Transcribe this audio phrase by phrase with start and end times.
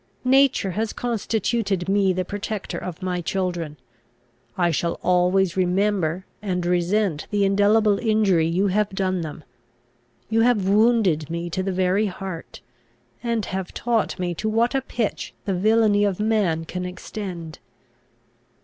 [0.25, 3.77] Nature has constituted me the protector of my children.
[4.57, 9.43] I shall always remember and resent the indelible injury you have done them.
[10.27, 12.61] You have wounded me to the very heart,
[13.21, 17.59] and have taught me to what a pitch the villainy of man can extend."